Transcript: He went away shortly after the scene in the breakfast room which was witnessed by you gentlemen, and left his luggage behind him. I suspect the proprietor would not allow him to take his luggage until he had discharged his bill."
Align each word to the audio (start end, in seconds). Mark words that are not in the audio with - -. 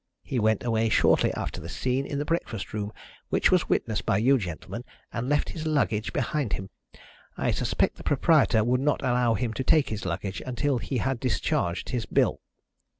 He 0.23 0.39
went 0.39 0.63
away 0.63 0.89
shortly 0.89 1.31
after 1.35 1.61
the 1.61 1.69
scene 1.69 2.07
in 2.07 2.17
the 2.17 2.25
breakfast 2.25 2.73
room 2.73 2.91
which 3.29 3.51
was 3.51 3.69
witnessed 3.69 4.03
by 4.03 4.17
you 4.17 4.39
gentlemen, 4.39 4.83
and 5.13 5.29
left 5.29 5.49
his 5.49 5.67
luggage 5.67 6.11
behind 6.11 6.53
him. 6.53 6.71
I 7.37 7.51
suspect 7.51 7.97
the 7.97 8.03
proprietor 8.03 8.63
would 8.63 8.81
not 8.81 9.03
allow 9.03 9.35
him 9.35 9.53
to 9.53 9.63
take 9.63 9.89
his 9.89 10.03
luggage 10.03 10.41
until 10.43 10.79
he 10.79 10.97
had 10.97 11.19
discharged 11.19 11.89
his 11.89 12.07
bill." 12.07 12.41